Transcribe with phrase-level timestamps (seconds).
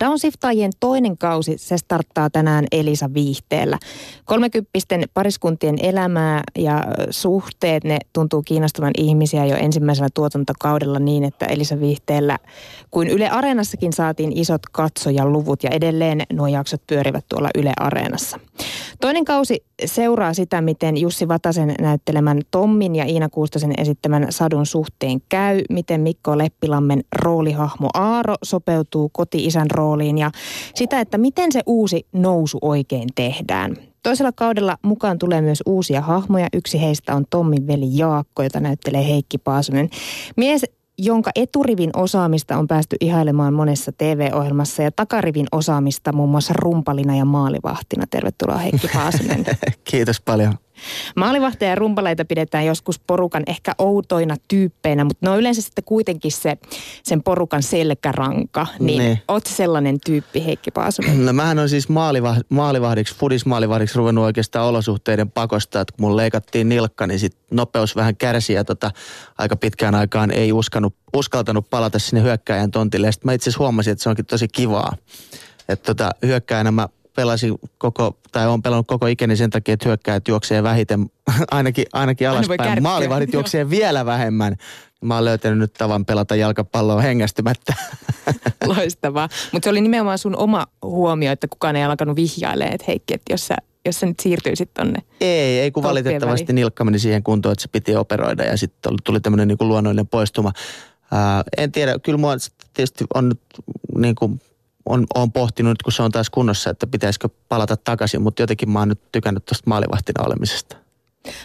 [0.00, 3.78] Downsiftaajien toinen kausi, se starttaa tänään Elisa Viihteellä.
[4.24, 11.80] Kolmekymppisten pariskuntien elämää ja suhteet, ne tuntuu kiinnostavan ihmisiä jo ensimmäisellä tuotantokaudella niin, että Elisa
[11.80, 12.38] Viihteellä
[12.90, 18.40] kuin Yle Areenassakin saatiin isot katsojaluvut ja edelleen nuo jaksot pyörivät tuolla Yle Areenassa.
[19.00, 25.20] Toinen kausi seuraa sitä, miten Jussi Vatasen näyttelemän Tommin ja Iina Kuustosen esittämän sadun suhteen
[25.28, 30.30] käy, miten Mikko Leppilammen roolihahmo Aaro sopeutuu koti-isän rooliin ja
[30.74, 33.76] sitä, että miten se uusi nousu oikein tehdään.
[34.02, 36.46] Toisella kaudella mukaan tulee myös uusia hahmoja.
[36.52, 39.90] Yksi heistä on Tommin veli Jaakko, jota näyttelee Heikki Paasonen.
[40.36, 40.64] Mies,
[40.98, 47.24] jonka eturivin osaamista on päästy ihailemaan monessa TV-ohjelmassa ja takarivin osaamista muun muassa rumpalina ja
[47.24, 48.04] maalivahtina.
[48.10, 49.44] Tervetuloa Heikki Paasonen.
[49.90, 50.54] Kiitos paljon.
[51.16, 56.32] Maalivahteja ja rumpaleita pidetään joskus porukan ehkä outoina tyyppeinä, mutta ne on yleensä sitten kuitenkin
[56.32, 56.56] se,
[57.02, 58.66] sen porukan selkäranka.
[58.78, 59.22] Niin ne.
[59.28, 61.26] oot sellainen tyyppi, Heikki Paasonen?
[61.26, 66.68] No mähän on siis maalivah- maalivahdiksi, fudismaalivahdiksi ruvennut oikeastaan olosuhteiden pakosta, että kun mun leikattiin
[66.68, 68.90] nilkka, niin sit nopeus vähän kärsi ja tota,
[69.38, 73.12] aika pitkään aikaan ei uskanut, uskaltanut palata sinne hyökkäjän tontille.
[73.12, 74.96] Sitten mä itse asiassa huomasin, että se onkin tosi kivaa.
[75.68, 76.88] Että tota, hyökkäjänä mä
[77.18, 81.06] pelasin koko, tai on pelannut koko ikäni sen takia, että hyökkäät juoksee vähiten,
[81.50, 82.82] ainakin, ainakin alaspäin.
[82.82, 84.56] Maalivahdit juoksee vielä vähemmän.
[85.00, 87.74] Mä oon löytänyt nyt tavan pelata jalkapalloa hengästymättä.
[88.66, 89.28] Loistavaa.
[89.52, 93.32] Mutta se oli nimenomaan sun oma huomio, että kukaan ei alkanut vihjailemaan, että Heikki, että
[93.32, 95.02] jos sä, jos sä nyt siirtyisit tonne.
[95.20, 96.54] Ei, ei kun valitettavasti väliin.
[96.54, 100.52] nilkka meni siihen kuntoon, että se piti operoida ja sitten tuli tämmöinen niin luonnollinen poistuma.
[101.12, 102.36] Uh, en tiedä, kyllä mua
[102.74, 103.40] tietysti on nyt
[103.98, 104.40] niin kuin
[104.88, 108.70] on, on pohtinut nyt, kun se on taas kunnossa, että pitäisikö palata takaisin, mutta jotenkin
[108.70, 110.76] mä oon nyt tykännyt tuosta maalivahtina olemisesta.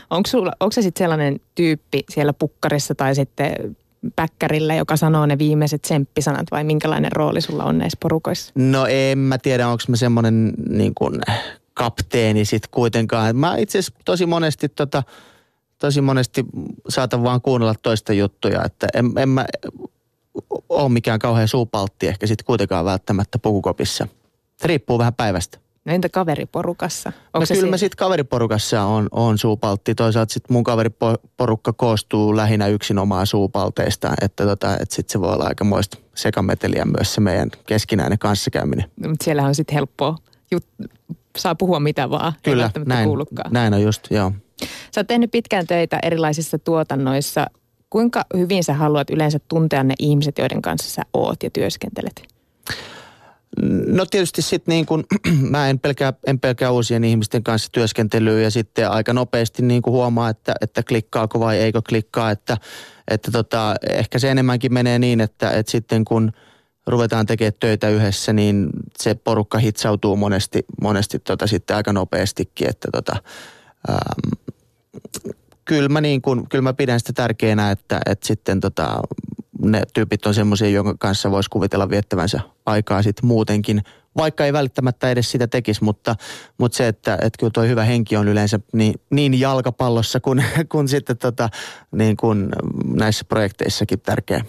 [0.09, 3.77] Onko, sulla, onko se sitten sellainen tyyppi siellä pukkarissa tai sitten
[4.15, 8.51] päkkärillä, joka sanoo ne viimeiset tsemppisanat vai minkälainen rooli sulla on näissä porukoissa?
[8.55, 11.21] No en mä tiedä, onko mä semmoinen niin kuin
[11.73, 13.35] kapteeni sitten kuitenkaan.
[13.35, 15.03] Mä itse asiassa tosi monesti tota,
[15.77, 16.45] tosi monesti
[16.89, 19.45] saatan vaan kuunnella toista juttuja, että en, en mä
[20.69, 24.07] ole mikään kauhean suupaltti ehkä sitten kuitenkaan välttämättä pukukopissa.
[24.57, 25.57] Se riippuu vähän päivästä.
[25.85, 27.09] No entä kaveriporukassa?
[27.09, 27.69] Onko no kyllä siinä?
[27.69, 29.95] mä sitten kaveriporukassa on, on suupaltti.
[29.95, 35.43] Toisaalta sitten mun kaveriporukka koostuu lähinnä yksinomaan suupalteista, että, tota, että sitten se voi olla
[35.43, 38.91] aika moista sekameteliä myös se meidän keskinäinen kanssakäyminen.
[38.97, 40.17] No, mutta siellä on sitten helppoa.
[40.55, 40.87] Jut-
[41.37, 42.33] saa puhua mitä vaan.
[42.43, 43.09] Kyllä, näin,
[43.51, 44.31] näin on just, joo.
[44.95, 47.47] Sä oot tehnyt pitkään töitä erilaisissa tuotannoissa.
[47.93, 52.23] Kuinka hyvin sä haluat yleensä tuntea ne ihmiset, joiden kanssa sä oot ja työskentelet?
[53.87, 55.03] No tietysti sitten niin kuin,
[55.51, 59.91] mä en pelkää, en pelkää uusien ihmisten kanssa työskentelyä ja sitten aika nopeasti niin kuin
[59.91, 62.57] huomaa, että, että klikkaako vai eikö klikkaa, että,
[63.07, 66.31] että tota, ehkä se enemmänkin menee niin, että, että sitten kun
[66.87, 72.87] ruvetaan tekemään töitä yhdessä, niin se porukka hitsautuu monesti, monesti tota sitten aika nopeastikin, että
[72.91, 73.15] tota,
[73.89, 74.43] ähm,
[75.65, 79.01] kyllä mä, niin kuin, kyllä mä pidän sitä tärkeänä, että, että sitten tota,
[79.61, 83.81] ne tyypit on semmoisia, jonka kanssa voisi kuvitella viettävänsä aikaa sitten muutenkin,
[84.17, 86.15] vaikka ei välttämättä edes sitä tekisi, mutta,
[86.57, 90.87] mutta se, että, että kyllä tuo hyvä henki on yleensä niin, niin jalkapallossa kuin, kuin
[90.87, 91.49] sitten tota,
[91.91, 92.49] niin kuin
[92.85, 94.45] näissä projekteissakin tärkeä.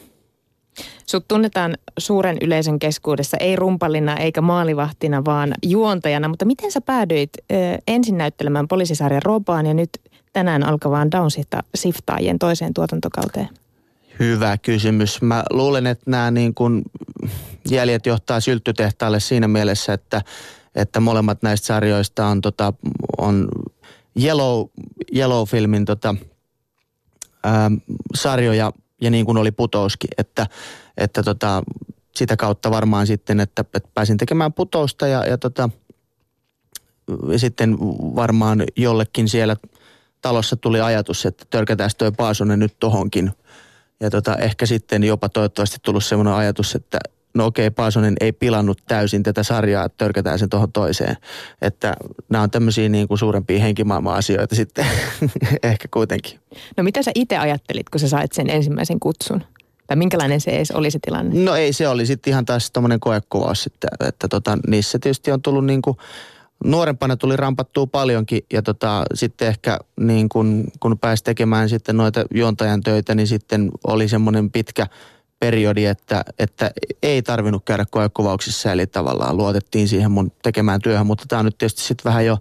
[1.06, 6.28] Sut tunnetaan suuren yleisön keskuudessa ei rumpalina eikä maalivahtina, vaan juontajana.
[6.28, 7.54] Mutta miten sä päädyit ö,
[7.86, 9.91] ensin näyttelemään poliisisarjan Robaan ja nyt
[10.34, 13.49] tänään alkavaan Downsiftaajien toiseen tuotantokauteen?
[14.19, 15.22] Hyvä kysymys.
[15.22, 16.83] Mä luulen, että nämä niin kuin
[17.71, 20.23] jäljet johtaa sylttytehtaalle siinä mielessä, että,
[20.75, 22.73] että molemmat näistä sarjoista on, tota,
[23.19, 23.49] on
[24.23, 24.67] Yellow,
[25.17, 26.15] Yellow-filmin tota,
[27.44, 27.71] ää,
[28.15, 30.47] sarjoja ja niin kuin oli Putouskin, että,
[30.97, 31.62] että tota,
[32.17, 35.71] sitä kautta varmaan sitten, että, että pääsin tekemään Putousta ja, ja, tota,
[37.28, 37.78] ja sitten
[38.15, 39.56] varmaan jollekin siellä–
[40.25, 43.33] talossa tuli ajatus, että törkätään toi Paasonen nyt tohonkin.
[44.01, 46.99] Ja tota, ehkä sitten jopa toivottavasti tullut semmoinen ajatus, että
[47.35, 51.17] no okei, Paasonen ei pilannut täysin tätä sarjaa, että törkätään sen tuohon toiseen.
[51.62, 51.97] Että
[52.29, 54.87] nämä on tämmöisiä niin kuin suurempia henkimaailman asioita sitten
[55.62, 56.41] ehkä kuitenkin.
[56.77, 59.43] No mitä sä itse ajattelit, kun sä sait sen ensimmäisen kutsun?
[59.87, 61.44] Tai minkälainen se edes oli se tilanne?
[61.44, 65.43] No ei, se oli sitten ihan taas tuommoinen koekuvaus sitten, että tota, niissä tietysti on
[65.43, 65.97] tullut niin kuin–
[66.65, 72.25] nuorempana tuli rampattua paljonkin ja tota, sitten ehkä niin kun, kun pääsi tekemään sitten noita
[72.35, 74.87] juontajan töitä, niin sitten oli semmoinen pitkä
[75.41, 76.71] periodi, että, että
[77.03, 81.59] ei tarvinnut käydä koekuvauksissa, eli tavallaan luotettiin siihen mun tekemään työhön, mutta tämä on nyt
[81.59, 82.39] tietysti sitten vähän jo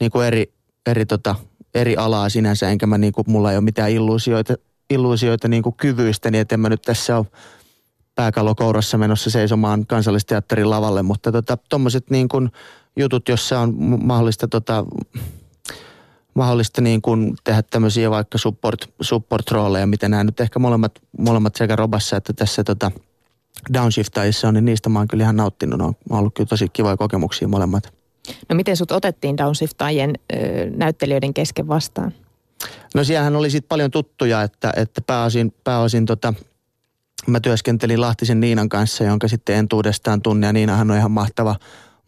[0.00, 0.52] niin kuin eri,
[0.86, 1.34] eri, tota,
[1.74, 4.54] eri alaa sinänsä, enkä mä niin kuin, mulla ei ole mitään illuusioita,
[4.90, 7.26] illuusioita niin kuin kyvyistä, niin että en mä nyt tässä ole
[8.14, 11.30] pääkallo kourassa menossa seisomaan kansallisteatterin lavalle, mutta
[11.68, 12.50] tuommoiset tota, niin kuin
[12.98, 13.74] jutut, jossa on
[14.04, 14.84] mahdollista tota,
[16.34, 21.76] mahdollista niin kuin tehdä tämmöisiä vaikka support, support-rooleja, mitä nämä nyt ehkä molemmat, molemmat sekä
[21.76, 22.90] Robassa että tässä tota
[23.74, 25.78] Downshiftajissa on, niin niistä mä oon kyllä ihan nauttinut.
[25.78, 27.92] Ne on ollut kyllä tosi kivoja kokemuksia molemmat.
[28.48, 30.36] No miten sut otettiin Downshiftajien ö,
[30.76, 32.12] näyttelijöiden kesken vastaan?
[32.94, 36.34] No siellähän oli sitten paljon tuttuja, että, että pääosin, pääosin tota,
[37.26, 40.46] mä työskentelin Lahtisen Niinan kanssa, jonka sitten entuudestaan tunne.
[40.46, 41.56] Ja Niinahan on ihan mahtava,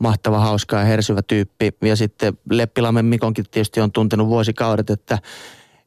[0.01, 1.73] mahtava, hauska ja hersyvä tyyppi.
[1.83, 5.19] Ja sitten Leppilamen Mikonkin tietysti on tuntenut vuosikaudet, että,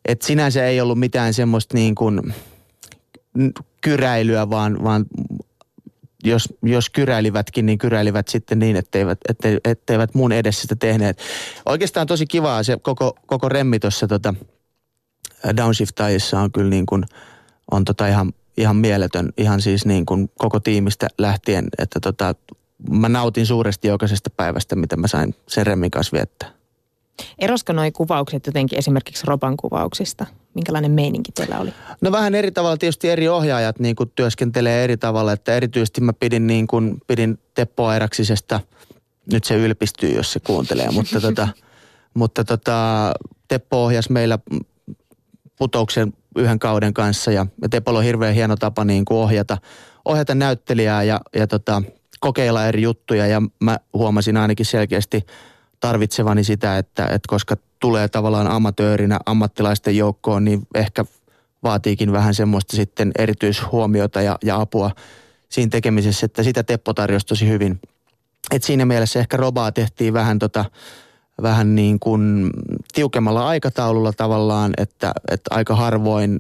[0.05, 2.33] että sinänsä ei ollut mitään semmoista niin kuin
[3.81, 5.05] kyräilyä, vaan, vaan
[6.23, 11.19] jos, jos kyräilivätkin, niin kyräilivät sitten niin, etteivät, ette, etteivät mun edessä sitä tehneet.
[11.65, 14.33] Oikeastaan tosi kivaa se koko, koko remmi tuossa tota,
[15.57, 15.99] Downshift
[16.43, 17.03] on kyllä niin kuin,
[17.71, 22.35] on tota ihan, ihan mieletön, ihan siis niin kuin koko tiimistä lähtien, että tota,
[22.89, 26.49] mä nautin suuresti jokaisesta päivästä, mitä mä sain sen remmin kanssa viettää.
[27.39, 30.25] Erosko noi kuvaukset jotenkin esimerkiksi Roban kuvauksista?
[30.53, 31.73] Minkälainen meininki teillä oli?
[32.01, 32.77] No vähän eri tavalla.
[32.77, 35.31] Tietysti eri ohjaajat niin kuin työskentelee eri tavalla.
[35.31, 38.59] Että erityisesti mä pidin, niin kuin, pidin Teppo Airaksisesta.
[39.31, 40.91] Nyt se ylpistyy, jos se kuuntelee.
[40.91, 41.47] mutta tota,
[42.13, 43.11] mutta tota,
[43.47, 44.39] Teppo ohjasi meillä
[45.57, 47.31] putouksen yhden kauden kanssa.
[47.31, 49.57] Ja, ja Teppolla on hirveän hieno tapa niin kuin ohjata,
[50.05, 51.81] ohjata näyttelijää ja, ja tota,
[52.23, 53.27] kokeilla eri juttuja.
[53.27, 55.21] Ja mä huomasin ainakin selkeästi–
[55.83, 61.05] tarvitsevani sitä, että, että koska tulee tavallaan amatöörinä ammattilaisten joukkoon, niin ehkä
[61.63, 64.91] vaatiikin vähän semmoista sitten erityishuomiota ja, ja apua
[65.49, 67.79] siinä tekemisessä, että sitä Teppo tarjosi tosi hyvin.
[68.51, 70.65] Et siinä mielessä ehkä Robaa tehtiin vähän, tota,
[71.41, 72.49] vähän niin kuin
[72.93, 76.39] tiukemmalla aikataululla tavallaan, että, että aika harvoin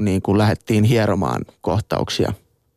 [0.00, 2.32] niin kuin lähdettiin hieromaan kohtauksia.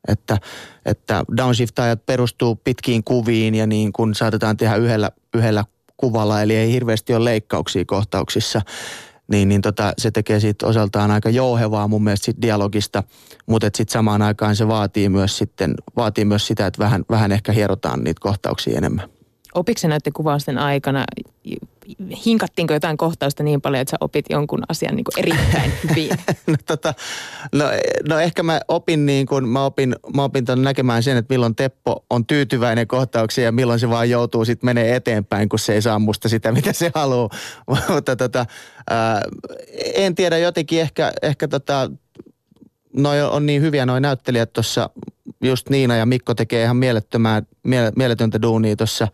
[0.07, 0.38] Että,
[0.86, 5.63] että downshift-ajat perustuu pitkiin kuviin ja niin kuin saatetaan tehdä yhdellä, yhdellä
[5.98, 8.62] kuvalla, eli ei hirveästi ole leikkauksia kohtauksissa,
[9.27, 13.04] niin, niin tota, se tekee siitä osaltaan aika jouhevaa mun mielestä sit dialogista,
[13.45, 17.51] mutta sitten samaan aikaan se vaatii myös, sitten, vaatii myös sitä, että vähän, vähän ehkä
[17.51, 19.09] hierotaan niitä kohtauksia enemmän.
[19.54, 21.04] Opiko se näiden kuvausten aikana
[22.25, 26.10] hinkattiinko jotain kohtausta niin paljon, että sä opit jonkun asian niin kuin erittäin hyvin?
[26.48, 26.94] no, tota,
[27.54, 27.66] no,
[28.10, 31.56] no, ehkä mä opin, niin kuin, mä opin, mä opin ton näkemään sen, että milloin
[31.56, 35.81] Teppo on tyytyväinen kohtauksiin ja milloin se vaan joutuu sitten menee eteenpäin, kun se ei
[35.81, 37.30] saa musta sitä, mitä se haluaa.
[37.94, 38.45] Mutta tota,
[38.90, 39.22] ää,
[39.95, 41.92] en tiedä, jotenkin ehkä, ehkä tota,
[42.94, 44.90] noi on niin hyviä noi näyttelijät tuossa,
[45.42, 47.42] just Niina ja Mikko tekee ihan mielettömää,
[47.95, 49.07] mieletöntä duunia tuossa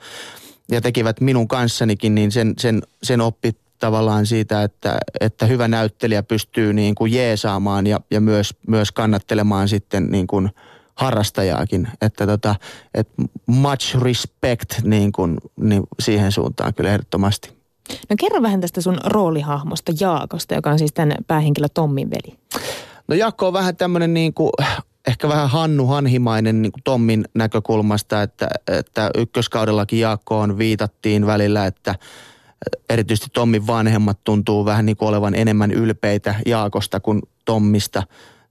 [0.72, 6.24] ja tekivät minun kanssanikin, niin sen, sen, sen oppi tavallaan siitä, että, että hyvä näyttelijä
[6.24, 10.50] pystyy niin kuin jeesaamaan ja, ja myös, myös kannattelemaan sitten niin kuin
[10.96, 11.88] harrastajaakin.
[12.02, 12.56] Että tota,
[12.94, 13.10] et
[13.46, 17.54] much respect niin kuin, niin siihen suuntaan kyllä ehdottomasti.
[18.10, 22.38] No kerro vähän tästä sun roolihahmosta Jaakosta, joka on siis tämän päähenkilö Tommin veli.
[23.08, 24.52] No Jaakko on vähän tämmöinen niin kuin
[25.08, 31.96] ehkä vähän Hannu Hanhimainen niin kuin Tommin näkökulmasta, että, että ykköskaudellakin Jaakkoon viitattiin välillä, että
[32.90, 38.04] erityisesti Tommin vanhemmat tuntuu vähän niin kuin olevan enemmän ylpeitä Jaakosta kuin Tommista.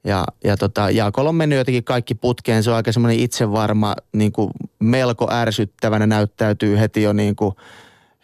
[0.04, 2.62] Ja, ja tota, Jaakolla on mennyt jotenkin kaikki putkeen.
[2.62, 7.54] Se on aika semmoinen itsevarma, niin kuin melko ärsyttävänä näyttäytyy heti jo niin kuin,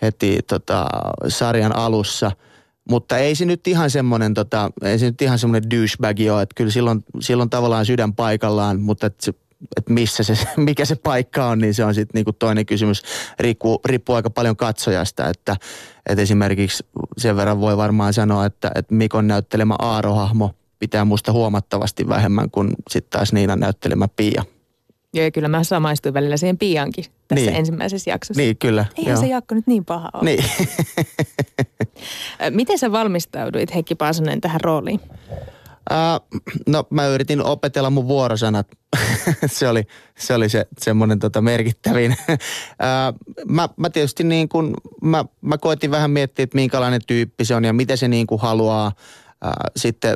[0.02, 0.86] heti tota,
[1.28, 2.32] sarjan alussa–
[2.88, 6.54] mutta ei se nyt ihan semmoinen, tota, ei se nyt ihan semmoinen douchebag ole, että
[6.54, 9.32] kyllä silloin, silloin tavallaan sydän paikallaan, mutta että se,
[9.76, 13.02] että missä se, mikä se paikka on, niin se on sitten niinku toinen kysymys.
[13.40, 15.56] Riippuu, riippuu aika paljon katsojasta, että,
[16.06, 16.86] että esimerkiksi
[17.18, 22.70] sen verran voi varmaan sanoa, että, että Mikon näyttelemä Aarohahmo pitää musta huomattavasti vähemmän kuin
[22.90, 24.44] sitten taas Niinan näyttelemä Pia.
[25.14, 27.56] Joo, ja kyllä mä samaistuin välillä siihen Piankin tässä niin.
[27.56, 28.42] ensimmäisessä jaksossa.
[28.42, 28.84] Niin, kyllä.
[28.96, 29.20] Eihän joo.
[29.20, 30.24] se Jaakko nyt niin paha ole.
[30.24, 30.44] Niin.
[32.50, 35.00] Miten sä valmistauduit, Heikki Paasonen, tähän rooliin?
[35.90, 38.66] Uh, no mä yritin opetella mun vuorosanat.
[39.46, 39.82] se oli
[40.18, 42.12] se, oli se semmoinen tota merkittävin.
[42.30, 47.54] uh, mä, mä tietysti niin kuin, mä, mä koitin vähän miettiä, että minkälainen tyyppi se
[47.54, 48.92] on ja mitä se niin kuin haluaa.
[49.44, 50.14] Uh, sitten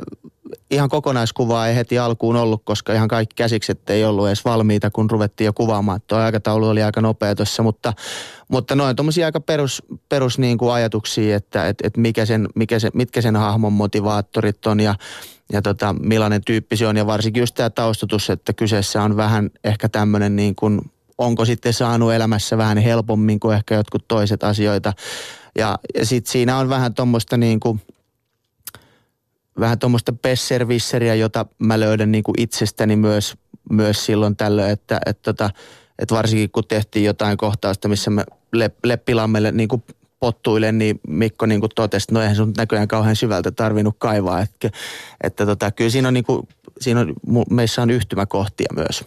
[0.71, 5.11] ihan kokonaiskuvaa ei heti alkuun ollut, koska ihan kaikki käsikset ei ollut edes valmiita, kun
[5.11, 6.01] ruvettiin jo kuvaamaan.
[6.07, 7.93] Tuo aikataulu oli aika nopea tuossa, mutta,
[8.47, 12.79] mutta noin tuommoisia aika perus, perus niin kuin ajatuksia, että et, et mikä sen, mikä
[12.79, 14.95] se, mitkä sen hahmon motivaattorit on ja,
[15.51, 16.97] ja tota, millainen tyyppi se on.
[16.97, 20.81] Ja varsinkin just tämä taustatus, että kyseessä on vähän ehkä tämmöinen niin kuin,
[21.17, 24.93] onko sitten saanut elämässä vähän helpommin kuin ehkä jotkut toiset asioita.
[25.57, 27.81] Ja, ja sitten siinä on vähän tuommoista niin kuin–
[29.59, 33.33] vähän tuommoista pesservisseriä, jota mä löydän niin kuin itsestäni myös,
[33.69, 35.49] myös silloin tällöin, että, että, tota,
[35.99, 38.23] että varsinkin kun tehtiin jotain kohtausta, missä me
[38.83, 39.83] Leppilammelle niin kuin
[40.19, 44.41] pottuilen, niin Mikko niin kuin totesi, että no eihän sun näköjään kauhean syvältä tarvinnut kaivaa.
[44.41, 44.69] Että,
[45.23, 46.47] että tota, kyllä siinä on, niin kuin,
[46.81, 47.13] siinä on,
[47.49, 49.05] meissä on yhtymäkohtia myös.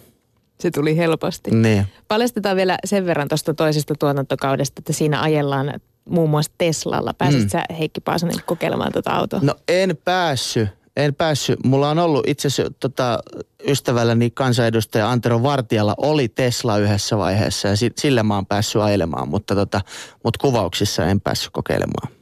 [0.59, 1.51] Se tuli helposti.
[1.51, 1.87] Niin.
[2.07, 5.73] Paljastetaan vielä sen verran tuosta toisesta tuotantokaudesta, että siinä ajellaan
[6.09, 7.13] muun muassa Teslalla.
[7.13, 7.49] Pääsit mm.
[7.49, 9.39] sä Heikki Paasonen kokeilemaan tuota autoa?
[9.43, 10.69] No en päässyt.
[10.97, 11.65] En päässyt.
[11.65, 13.19] Mulla on ollut itse asiassa tota,
[13.67, 19.55] ystävälläni kansanedustaja Antero Vartialla oli Tesla yhdessä vaiheessa ja sillä mä oon päässyt ajelemaan, mutta,
[19.55, 19.81] tota,
[20.23, 22.13] mutta kuvauksissa en päässyt kokeilemaan.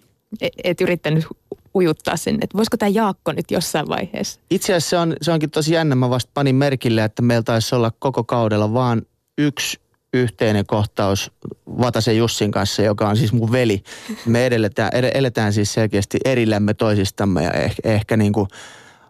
[0.42, 1.26] Et, et yrittänyt
[1.76, 4.40] ujuttaa sinne, että voisiko tämä Jaakko nyt jossain vaiheessa?
[4.50, 5.96] Itse asiassa se, on, se onkin tosi jännä.
[5.96, 9.02] Mä vasta panin merkille, että meillä taisi olla koko kaudella vaan
[9.38, 9.80] yksi
[10.16, 11.32] yhteinen kohtaus
[11.68, 13.84] Vatasen Jussin kanssa, joka on siis mun veli.
[14.26, 18.48] Me edelletään, eletään siis selkeästi erillämme toisistamme ja ehkä, ehkä niin kuin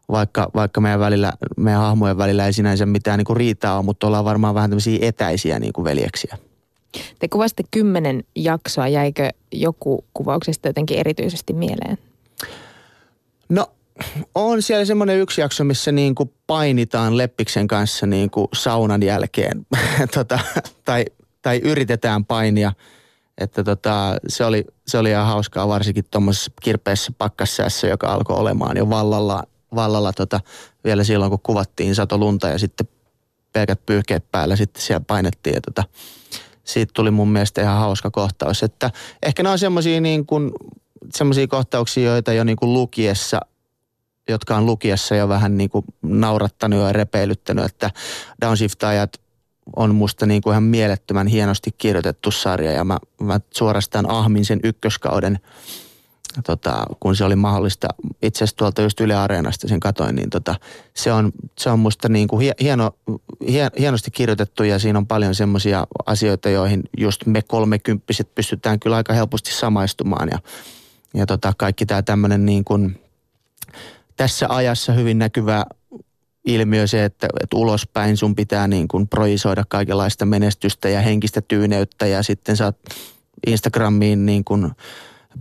[0.09, 4.07] vaikka, vaikka meidän, välillä, meidän hahmojen välillä ei sinänsä mitään niin kuin riitaa ole, mutta
[4.07, 6.37] ollaan varmaan vähän tämmöisiä etäisiä niin kuin veljeksiä.
[7.19, 8.87] Te kuvasitte kymmenen jaksoa.
[8.87, 11.97] Jäikö joku kuvauksesta jotenkin erityisesti mieleen?
[13.49, 13.67] No
[14.35, 19.65] on siellä semmoinen yksi jakso, missä niin kuin painitaan Leppiksen kanssa niin kuin saunan jälkeen.
[20.15, 20.39] tota,
[20.85, 21.05] tai,
[21.41, 22.71] tai yritetään painia.
[23.37, 28.77] Että tota, se, oli, se oli ihan hauskaa varsinkin tuommoisessa kirpeässä pakkassäässä, joka alkoi olemaan
[28.77, 29.43] jo vallalla,
[29.75, 30.39] vallalla tota,
[30.83, 32.87] vielä silloin, kun kuvattiin sato lunta ja sitten
[33.53, 35.53] pelkät pyyhkeet päällä sitten siellä painettiin.
[35.53, 35.83] Ja tota,
[36.63, 38.63] siitä tuli mun mielestä ihan hauska kohtaus.
[38.63, 38.91] Että
[39.23, 40.25] ehkä ne on semmoisia niin
[41.13, 43.41] semmoisia kohtauksia, joita jo niin kuin lukiessa–
[44.29, 47.91] jotka on lukiessa jo vähän niin kuin naurattanut ja repeilyttänyt, että
[48.41, 49.21] Downshiftajat
[49.75, 54.59] on musta niin kuin ihan mielettömän hienosti kirjoitettu sarja ja mä, mä suorastaan ahmin sen
[54.63, 55.39] ykköskauden,
[56.43, 57.87] tota, kun se oli mahdollista.
[58.21, 60.55] Itse asiassa tuolta just Yle Areenasta sen katoin, niin tota,
[60.93, 62.91] se, on, se on musta niin kuin hieno,
[63.79, 69.13] hienosti kirjoitettu ja siinä on paljon semmoisia asioita, joihin just me kolmekymppiset pystytään kyllä aika
[69.13, 70.39] helposti samaistumaan ja,
[71.13, 72.99] ja tota, kaikki tämä tämmöinen niin kuin–
[74.15, 75.65] tässä ajassa hyvin näkyvä
[76.45, 82.07] ilmiö se, että, että ulospäin sun pitää niin kuin projisoida kaikenlaista menestystä ja henkistä tyyneyttä
[82.07, 82.77] ja sitten saat
[83.47, 84.71] Instagramiin niin kuin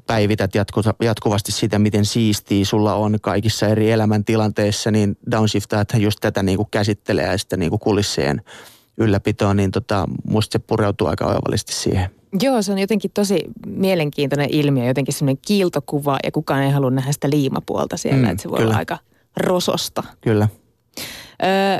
[0.06, 5.16] päivität jatku, jatkuvasti sitä, miten siistiä sulla on kaikissa eri elämäntilanteissa, niin
[5.80, 8.42] että just tätä niin kuin käsittelee ja sitten niin kuin kulissien
[8.96, 12.10] ylläpitoon, niin tota, musta se pureutuu aika oivallisesti siihen.
[12.40, 17.12] Joo, se on jotenkin tosi mielenkiintoinen ilmiö, jotenkin semmoinen kiiltokuva ja kukaan ei halua nähdä
[17.12, 18.68] sitä liimapuolta siellä, mm, että se voi kyllä.
[18.68, 18.98] olla aika
[19.36, 20.02] rososta.
[20.20, 20.48] Kyllä.
[21.42, 21.78] Öö,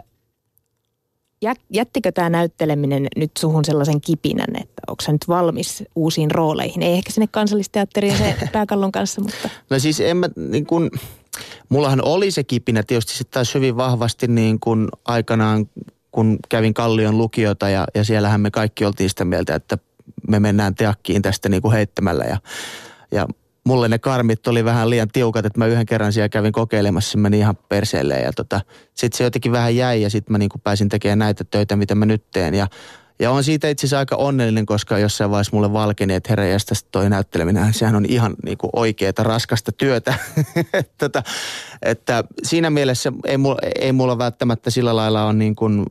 [1.71, 6.83] jättikö tämä näytteleminen nyt suhun sellaisen kipinän, että onko sä nyt valmis uusiin rooleihin?
[6.83, 9.49] Ei ehkä sinne kansallisteatteriin se pääkallon kanssa, mutta...
[9.71, 10.91] No siis en mä niin kun,
[11.69, 15.69] mullahan oli se kipinä tietysti se taas hyvin vahvasti niin kun aikanaan,
[16.13, 19.79] kun kävin Kallion lukiota ja, ja siellähän me kaikki oltiin sitä mieltä, että
[20.29, 22.25] me mennään teakkiin tästä niin kuin heittämällä.
[22.25, 22.37] Ja,
[23.13, 23.27] ja
[23.65, 27.39] mulle ne karmit oli vähän liian tiukat, että mä yhden kerran siellä kävin kokeilemassa, meni
[27.39, 28.15] ihan perseelle.
[28.15, 28.61] Ja tota,
[28.95, 31.95] sitten se jotenkin vähän jäi ja sitten mä niin kuin pääsin tekemään näitä töitä, mitä
[31.95, 32.55] mä nyt teen.
[32.55, 32.67] Ja
[33.19, 36.45] ja on siitä itse asiassa aika onnellinen, koska jossain vaiheessa mulle valkeni, että herra
[36.93, 40.15] toi näytteleminen, sehän on ihan niin kuin oikeeta, raskasta työtä.
[40.99, 41.23] tota,
[41.83, 45.87] että siinä mielessä ei mulla, ei mulla välttämättä sillä lailla on niin kuin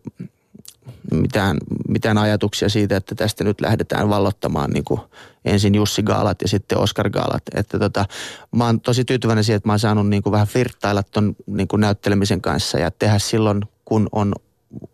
[1.15, 4.99] mitään, mitään ajatuksia siitä, että tästä nyt lähdetään vallottamaan niin kuin
[5.45, 7.43] ensin Jussi Gaalat ja sitten Oscar Gaalat.
[7.55, 8.05] Että tota,
[8.55, 11.67] mä oon tosi tyytyväinen siihen, että mä oon saanut niin kuin vähän flirttailla ton niin
[11.67, 14.33] kuin näyttelemisen kanssa ja tehdä silloin, kun on,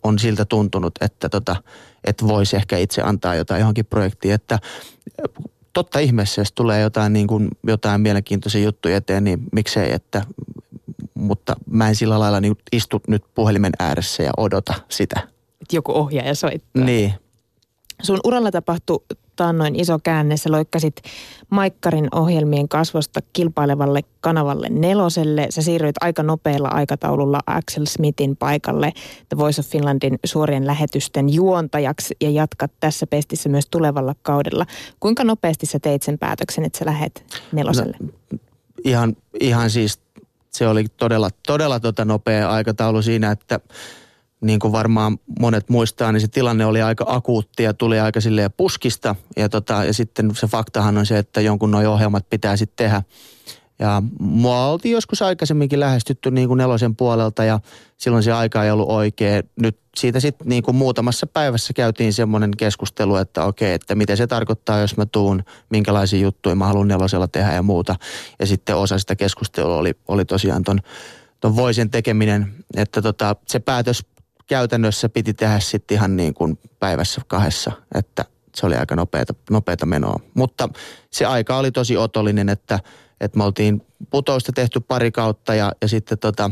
[0.04, 1.56] on siltä tuntunut, että, tota,
[2.04, 4.34] että voisi ehkä itse antaa jotain johonkin projektiin.
[4.34, 4.60] Että
[5.74, 10.26] totta ihmeessä, jos tulee jotain, niin kuin, jotain mielenkiintoisia juttuja eteen, niin miksei, että
[11.14, 15.28] mutta mä en sillä lailla niin istu nyt puhelimen ääressä ja odota sitä
[15.62, 16.84] että joku ohjaaja soittaa.
[16.84, 17.14] Niin.
[18.02, 19.04] Sun uralla tapahtui
[19.36, 20.38] taannoin iso käänne.
[20.38, 20.96] Sä loikkasit
[21.50, 25.48] Maikkarin ohjelmien kasvosta kilpailevalle kanavalle neloselle.
[25.50, 28.92] Sä siirryit aika nopealla aikataululla Axel Smithin paikalle
[29.30, 34.66] The Voice of Finlandin suorien lähetysten juontajaksi ja jatkat tässä pestissä myös tulevalla kaudella.
[35.00, 37.98] Kuinka nopeasti sä teit sen päätöksen, että sä lähet neloselle?
[38.02, 38.38] No,
[38.84, 40.00] ihan, ihan siis
[40.52, 43.60] se oli todella, todella tota nopea aikataulu siinä, että
[44.42, 48.52] niin kuin varmaan monet muistaa, niin se tilanne oli aika akuutti ja tuli aika silleen
[48.58, 49.16] puskista.
[49.38, 53.04] Ja, tota, ja sitten se faktahan on se, että jonkun nuo ohjelmat pitää sitten tehdä.
[53.80, 57.60] ja mua oltiin joskus aikaisemminkin lähestytty niin kuin nelosen puolelta ja
[57.98, 59.42] silloin se aika ei ollut oikea.
[59.62, 64.28] Nyt siitä sitten niin kuin muutamassa päivässä käytiin semmoinen keskustelu, että okei, että mitä se
[64.28, 67.96] tarkoittaa, jos mä tuun, minkälaisia juttuja mä haluan nelosella tehdä ja muuta.
[68.40, 70.80] Ja sitten osa sitä keskustelua oli, oli tosiaan ton,
[71.40, 74.06] ton voisen tekeminen, että tota, se päätös
[74.50, 78.26] käytännössä piti tehdä sitten ihan niin kuin päivässä kahdessa, että
[78.56, 80.20] se oli aika nopeata, nopeata menoa.
[80.34, 80.70] Mutta
[81.12, 82.80] se aika oli tosi otollinen, että,
[83.22, 86.52] että me oltiin putousta tehty pari kautta ja, ja sitten, tota,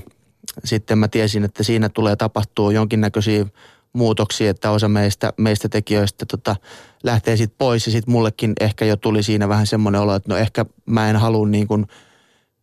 [0.64, 3.46] sitten mä tiesin, että siinä tulee tapahtua jonkinnäköisiä
[3.94, 6.56] muutoksia, että osa meistä, meistä tekijöistä tota,
[7.04, 10.38] lähtee sitten pois ja sitten mullekin ehkä jo tuli siinä vähän semmoinen olo, että no
[10.38, 11.88] ehkä mä en halua niin kuin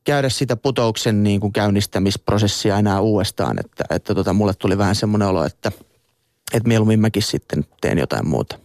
[0.04, 5.28] käydä sitä putouksen niin kuin käynnistämisprosessia enää uudestaan, että, että tota, mulle tuli vähän semmoinen
[5.28, 5.73] olo, että,
[6.54, 8.58] että mieluummin mäkin sitten teen jotain muuta.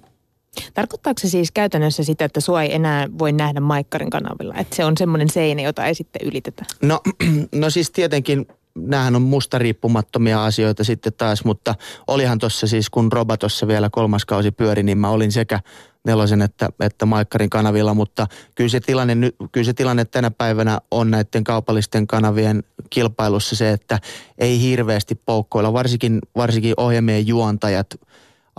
[0.74, 4.54] Tarkoittaako se siis käytännössä sitä, että sua ei enää voi nähdä Maikkarin kanavilla?
[4.56, 6.66] Että se on semmoinen seinä, jota ei sitten ylitetä?
[6.82, 7.02] No,
[7.56, 8.48] no siis tietenkin
[8.88, 11.76] nämähän on musta riippumattomia asioita sitten taas, mutta
[12.08, 15.60] olihan tuossa siis, kun Robatossa vielä kolmas kausi pyöri, niin mä olin sekä
[16.06, 19.16] nelosen että, että Maikkarin kanavilla, mutta kyllä se, tilanne,
[19.52, 24.00] kyllä se tilanne tänä päivänä on näiden kaupallisten kanavien kilpailussa se, että
[24.38, 27.88] ei hirveästi poukkoilla, varsinkin, varsinkin ohjelmien juontajat–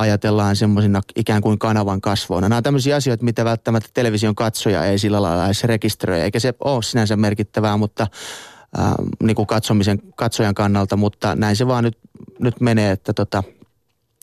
[0.00, 2.48] ajatellaan semmoisina ikään kuin kanavan kasvoina.
[2.48, 6.54] Nämä on tämmöisiä asioita, mitä välttämättä television katsoja ei sillä lailla edes rekisteröi, eikä se
[6.64, 8.06] ole sinänsä merkittävää, mutta
[8.78, 11.98] äh, niin kuin katsomisen, katsojan kannalta, mutta näin se vaan nyt,
[12.38, 13.42] nyt menee, että tota,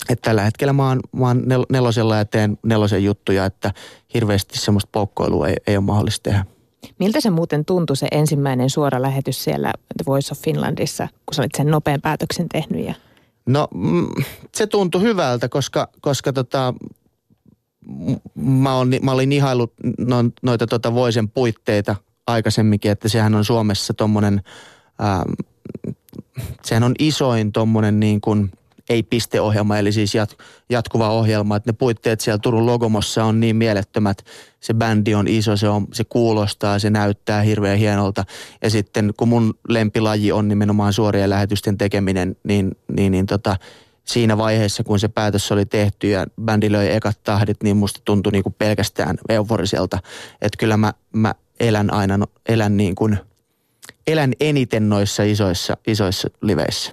[0.10, 3.74] että tällä hetkellä mä oon, mä oon nel, nelosella ja teen nelosen juttuja, että
[4.14, 6.46] hirveästi semmoista poukkoilua ei, ei ole mahdollista tehdä.
[7.00, 11.42] Miltä se muuten tuntui se ensimmäinen suora lähetys siellä The Voice of Finlandissa, kun sä
[11.42, 12.94] olit sen nopean päätöksen tehnyt ja
[13.48, 14.08] No mm,
[14.56, 16.74] se tuntui hyvältä, koska, koska tota,
[18.36, 21.96] mä, on, mä olin ihailut no, noita tota Voisen puitteita
[22.28, 24.42] aikaisemminkin, että sehän on Suomessa tommonen,
[25.02, 25.34] ähm,
[26.64, 28.50] sehän on isoin tommonen niin kuin–
[28.90, 30.38] ei pisteohjelma, eli siis jat,
[30.70, 31.56] jatkuva ohjelma.
[31.56, 34.26] Että ne puitteet siellä Turun Logomossa on niin mielettömät.
[34.60, 38.24] Se bändi on iso, se, on, se kuulostaa, se näyttää hirveän hienolta.
[38.62, 43.56] Ja sitten kun mun lempilaji on nimenomaan suorien lähetysten tekeminen, niin, niin, niin tota,
[44.06, 48.32] siinä vaiheessa, kun se päätös oli tehty ja bändi löi ekat tahdit, niin musta tuntui
[48.32, 50.00] niin kuin pelkästään euforiselta.
[50.42, 53.18] Että kyllä mä, mä elän aina, elän niin kuin,
[54.08, 56.92] elän eniten noissa isoissa, isoissa liveissä.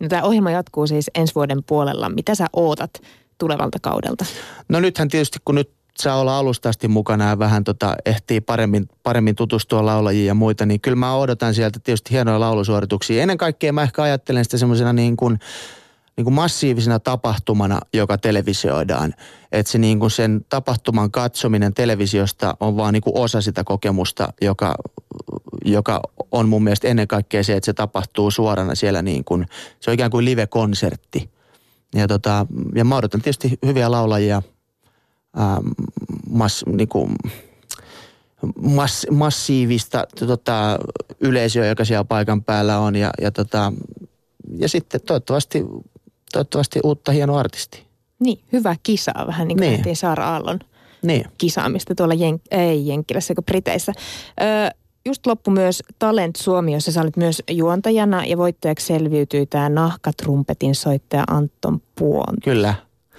[0.00, 2.08] No, tämä ohjelma jatkuu siis ensi vuoden puolella.
[2.08, 2.90] Mitä sä ootat
[3.38, 4.24] tulevalta kaudelta?
[4.68, 8.88] No nythän tietysti kun nyt saa olla alusta asti mukana ja vähän tota, ehtii paremmin,
[9.02, 13.22] paremmin tutustua laulajiin ja muita, niin kyllä mä odotan sieltä tietysti hienoja laulusuorituksia.
[13.22, 15.38] Ennen kaikkea mä ehkä ajattelen sitä semmoisena niin kuin,
[16.20, 19.14] niin kuin massiivisena tapahtumana, joka televisioidaan.
[19.52, 24.32] Että se niin kuin sen tapahtuman katsominen televisiosta on vaan niin kuin osa sitä kokemusta,
[24.40, 24.74] joka,
[25.64, 26.00] joka
[26.32, 29.46] on mun mielestä ennen kaikkea se, että se tapahtuu suorana siellä niin kuin,
[29.80, 31.30] se on ikään kuin live-konsertti.
[31.94, 34.42] Ja, tota, ja mä odotan tietysti hyviä laulajia,
[35.38, 35.66] ähm,
[36.30, 37.16] mas, niin kuin,
[38.62, 40.78] mass, massiivista tota,
[41.20, 43.72] yleisöä, joka siellä paikan päällä on ja, ja, tota,
[44.58, 45.64] ja sitten toivottavasti,
[46.32, 47.82] toivottavasti uutta hienoa artistia.
[48.18, 49.96] Niin, hyvä kisaa, vähän niin kuin niin.
[49.96, 50.58] Saara Aallon
[51.02, 51.24] niin.
[51.38, 53.92] kisaamista tuolla Jen- ei Jenkkilässä, kuin Briteissä.
[54.40, 54.68] Öö,
[55.06, 60.74] just loppu myös Talent Suomi, jossa sä olit myös juontajana ja voittajaksi selviytyi tämä nahkatrumpetin
[60.74, 62.34] soittaja Anton Puon.
[62.44, 62.74] Kyllä.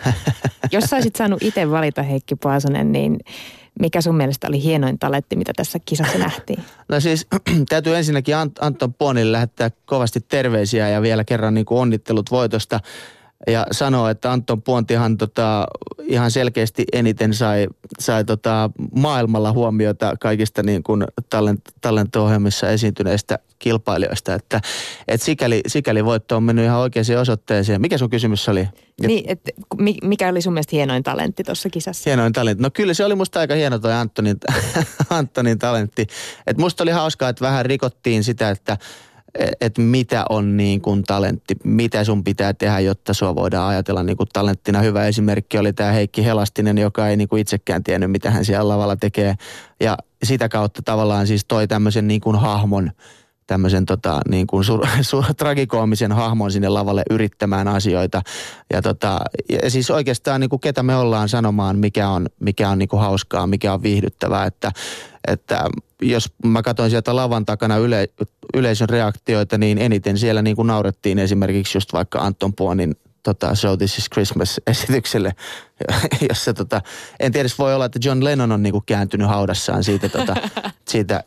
[0.72, 3.20] Jos saisit saanut itse valita Heikki Paasonen, niin
[3.82, 6.64] mikä sun mielestä oli hienoin talentti, mitä tässä kisassa nähtiin?
[6.90, 7.28] No siis
[7.70, 12.80] täytyy ensinnäkin Anton Puonille lähettää kovasti terveisiä ja vielä kerran niin kuin onnittelut voitosta
[13.48, 15.68] ja sanoo, että Anton Puontihan tota,
[16.04, 17.68] ihan selkeästi eniten sai,
[18.00, 24.34] sai tota, maailmalla huomiota kaikista niin kuin talent, talent-ohjelmissa esiintyneistä kilpailijoista.
[24.34, 24.62] Että
[25.08, 27.82] et sikäli, sikäli voitto on mennyt ihan oikeaan osoitteeseen.
[27.82, 28.68] Mikä sun kysymys oli?
[29.02, 29.52] Niin, että
[30.04, 32.10] mikä oli sun mielestä hienoin talentti tuossa kisassa?
[32.10, 32.64] Hienoin talentti.
[32.64, 34.38] No kyllä se oli musta aika hieno toi Antonin,
[35.10, 36.08] Antonin talentti.
[36.48, 38.78] Et musta oli hauskaa, että vähän rikottiin sitä, että
[39.62, 44.18] että mitä on niin kuin talentti, mitä sun pitää tehdä, jotta sua voidaan ajatella niin
[44.18, 44.82] kuin talenttina.
[44.82, 48.74] Hyvä esimerkki oli tämä Heikki Helastinen, joka ei niin kuin itsekään tiennyt, mitä hän siellä
[48.74, 49.36] lavalla tekee.
[49.80, 52.92] Ja sitä kautta tavallaan siis toi tämmöisen niin kuin hahmon,
[53.48, 58.22] tämmöisen tota, niin kuin sur, sur, tragikoomisen hahmon sinne lavalle yrittämään asioita.
[58.74, 59.20] Ja, tota,
[59.64, 63.00] ja siis oikeastaan niin kuin ketä me ollaan sanomaan, mikä on, mikä on niin kuin
[63.00, 64.46] hauskaa, mikä on viihdyttävää.
[64.46, 64.72] Että,
[65.28, 65.70] että
[66.02, 68.10] jos mä katsoin sieltä lavan takana yle,
[68.54, 73.78] yleisön reaktioita, niin eniten siellä niin kuin naurettiin esimerkiksi just vaikka Anton Puonin tota, Show
[73.78, 75.32] This is Christmas-esitykselle,
[76.30, 76.82] jossa tota,
[77.20, 80.36] en tiedä, voi olla, että John Lennon on niin kuin kääntynyt haudassaan siitä, tota,
[80.92, 81.24] siitä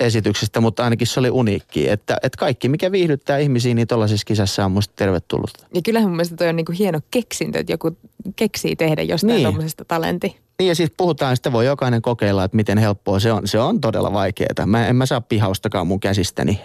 [0.00, 1.88] esityksestä, mutta ainakin se oli uniikki.
[1.88, 5.50] Että, että kaikki, mikä viihdyttää ihmisiä, niin tuollaisessa kisassa on musta tervetullut.
[5.74, 7.96] Ja kyllähän mun mielestä toi on niin kuin hieno keksintö, että joku
[8.36, 9.42] keksii tehdä jostain niin.
[9.42, 10.36] tuommoisesta talentti.
[10.58, 13.48] Niin ja siis puhutaan, sitä voi jokainen kokeilla, että miten helppoa se on.
[13.48, 14.66] Se on todella vaikeaa.
[14.66, 16.60] Mä en mä saa pihaustakaan mun käsistäni.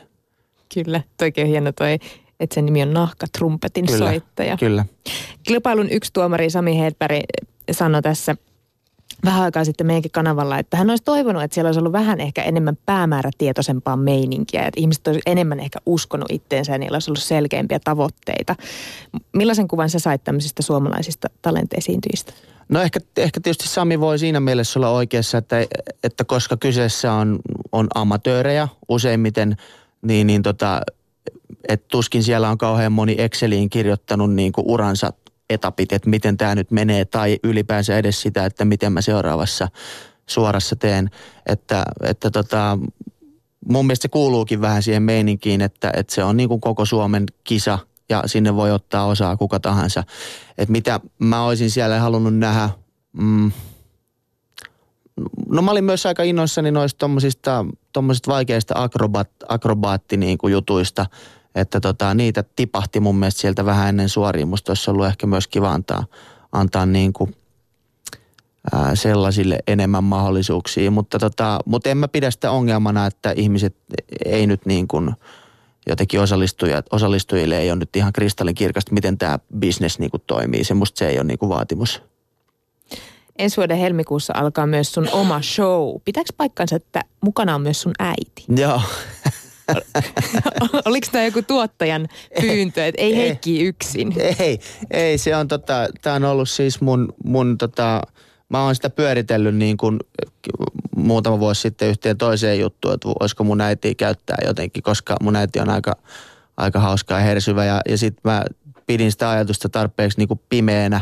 [0.73, 1.93] Kyllä, toikin on hieno toi,
[2.39, 4.57] että sen nimi on Nahka Trumpetin kyllä, soittaja.
[4.57, 4.85] Kyllä.
[5.43, 7.23] Kilpailun yksi tuomari Sami Hedberg
[7.71, 8.35] sanoi tässä
[9.25, 12.43] vähän aikaa sitten meidänkin kanavalla, että hän olisi toivonut, että siellä olisi ollut vähän ehkä
[12.43, 17.79] enemmän päämäärätietoisempaa meininkiä, että ihmiset olisi enemmän ehkä uskonut itteensä ja niillä olisi ollut selkeämpiä
[17.83, 18.55] tavoitteita.
[19.33, 22.33] Millaisen kuvan sä sait tämmöisistä suomalaisista talentesiintyjistä?
[22.69, 25.55] No ehkä, ehkä tietysti Sami voi siinä mielessä olla oikeassa, että,
[26.03, 27.39] että koska kyseessä on,
[27.71, 29.57] on amatöörejä useimmiten,
[30.01, 30.81] niin, niin tota,
[31.67, 35.13] et tuskin siellä on kauhean moni Exceliin kirjoittanut niin kuin uransa
[35.49, 39.67] etapit, että miten tämä nyt menee, tai ylipäänsä edes sitä, että miten mä seuraavassa
[40.25, 41.09] suorassa teen.
[41.45, 42.79] Että, että tota,
[43.69, 47.23] mun mielestä se kuuluukin vähän siihen meininkiin, että, että se on niin kuin koko Suomen
[47.43, 50.03] kisa ja sinne voi ottaa osaa kuka tahansa.
[50.57, 52.69] Että mitä mä olisin siellä halunnut nähdä,
[53.13, 53.51] mm,
[55.49, 61.05] no mä olin myös aika innoissani noista tommosista, tommosista vaikeista akrobaat, akrobaatti niin kuin jutuista,
[61.55, 64.47] että tota, niitä tipahti mun mielestä sieltä vähän ennen suoriin.
[64.47, 66.05] Musta olisi ollut ehkä myös kiva antaa,
[66.51, 67.35] antaa niin kuin,
[68.93, 73.75] sellaisille enemmän mahdollisuuksia, mutta, tota, mutta en mä pidä sitä ongelmana, että ihmiset
[74.25, 75.11] ei nyt niin kuin,
[75.87, 80.63] jotenkin osallistujat, osallistujille ei ole nyt ihan kristallin kirkasta, miten tämä bisnes niin kuin toimii.
[80.63, 82.01] Se musta se ei ole niin kuin vaatimus.
[83.39, 85.95] Ensi vuoden helmikuussa alkaa myös sun oma show.
[86.05, 88.45] Pitääkö paikkansa, että mukana on myös sun äiti?
[88.61, 88.81] Joo.
[90.85, 92.07] Oliko tämä joku tuottajan
[92.41, 94.13] pyyntö, että ei Heikki yksin?
[94.39, 94.59] Ei,
[94.91, 98.01] ei se on tota, tämä on ollut siis mun, mun tota,
[98.49, 99.99] mä oon sitä pyöritellyt niin kuin
[100.95, 105.59] muutama vuosi sitten yhteen toiseen juttuun, että olisiko mun äiti käyttää jotenkin, koska mun äiti
[105.59, 105.95] on aika,
[106.57, 108.43] aika hauska ja hersyvä ja, ja sitten mä
[108.87, 111.01] pidin sitä ajatusta tarpeeksi niin kuin pimeänä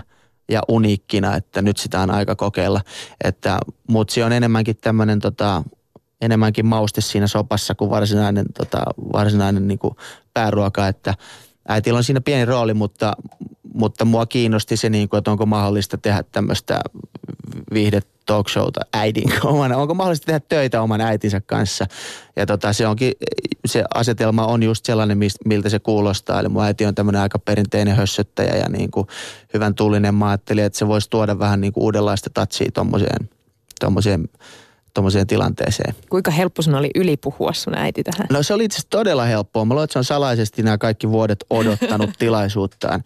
[0.52, 2.82] ja uniikkina, että nyt sitä on aika kokeilla.
[3.24, 5.64] Että mutsi on enemmänkin tämmöinen tota,
[6.22, 9.96] enemmänkin mauste siinä sopassa kuin varsinainen, tota, varsinainen niin kuin
[10.34, 11.14] pääruoka, että
[11.68, 13.14] äitillä on siinä pieni rooli, mutta,
[13.74, 16.82] mutta mua kiinnosti se, niin kuin, että onko mahdollista tehdä tämmöistä
[17.74, 19.78] viihde talk showta äidin omana.
[19.78, 21.86] Onko mahdollista tehdä töitä oman äitinsä kanssa?
[22.36, 23.12] Ja tota, se onkin,
[23.66, 26.40] se asetelma on just sellainen, miltä se kuulostaa.
[26.40, 29.08] Eli mun äiti on tämmöinen aika perinteinen hössöttäjä ja niin kuin
[29.54, 30.16] hyvän tuulinen.
[30.16, 33.30] Mä ajattelin, että se voisi tuoda vähän niin kuin uudenlaista tatsia tommoseen,
[33.80, 34.30] tommoseen
[34.94, 35.96] tuommoiseen tilanteeseen.
[36.10, 38.28] Kuinka helppo sun oli ylipuhua sun äiti tähän?
[38.30, 39.66] No se oli itse todella helppoa.
[39.66, 43.04] Mä luulen, että se on salaisesti nämä kaikki vuodet odottanut tilaisuuttaan.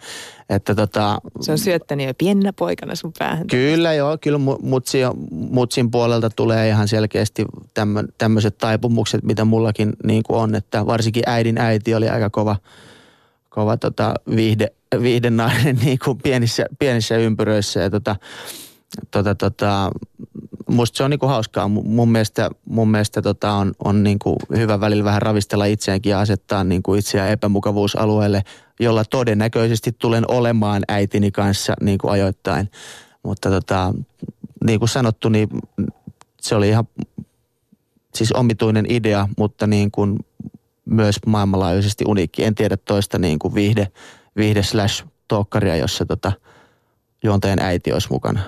[0.50, 3.48] Että tota, se on syöttänyt jo pienenä poikana sun päähän.
[3.48, 4.98] Kyllä joo, kyllä mutsi,
[5.32, 7.46] mutsin puolelta tulee ihan selkeästi
[8.18, 10.56] tämmöiset taipumukset, mitä mullakin niin kuin on.
[10.56, 12.56] Että varsinkin äidin äiti oli aika kova,
[13.50, 14.72] kova tota, viihde,
[15.02, 17.80] viihdenainen niin kuin pienissä, pienissä ympyröissä.
[17.80, 18.16] Ja tota,
[19.12, 19.92] tota, tota,
[20.70, 21.68] musta se on niinku hauskaa.
[21.68, 26.64] Mun mielestä, mun mielestä tota on, on niinku hyvä välillä vähän ravistella itseäänkin ja asettaa
[26.64, 28.44] niinku itseään epämukavuusalueelle,
[28.80, 32.72] jolla todennäköisesti tulen olemaan äitini kanssa niinku ajoittain.
[33.24, 33.94] Mutta tota,
[34.66, 35.50] niin kuin sanottu, niin
[36.42, 36.88] se oli ihan
[38.16, 40.20] siis omituinen idea, mutta niin kuin
[40.86, 42.44] myös maailmanlaajuisesti uniikki.
[42.44, 43.88] En tiedä toista niin kuin viihde,
[44.38, 46.32] viihde slash talkkaria, jossa tota,
[47.24, 48.40] juontajan äiti olisi mukana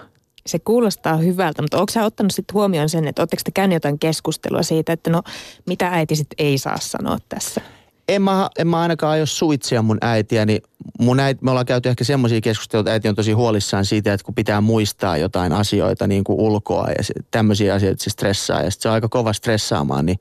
[0.47, 3.99] se kuulostaa hyvältä, mutta onko sä ottanut sitten huomioon sen, että oletteko te käynyt jotain
[3.99, 5.21] keskustelua siitä, että no
[5.65, 7.61] mitä äiti sitten ei saa sanoa tässä?
[8.07, 10.61] En mä, en mä ainakaan aio suitsia mun äitiä, niin
[10.99, 14.25] mun äiti, me ollaan käyty ehkä semmoisia keskusteluja, että äiti on tosi huolissaan siitä, että
[14.25, 18.89] kun pitää muistaa jotain asioita niin kuin ulkoa ja tämmöisiä asioita se stressaa ja se
[18.89, 20.19] on aika kova stressaamaan, niin